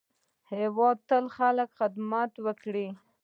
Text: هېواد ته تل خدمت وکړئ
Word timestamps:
هېواد 0.53 0.97
ته 1.09 1.17
تل 1.35 1.55
خدمت 1.77 2.31
وکړئ 2.45 2.87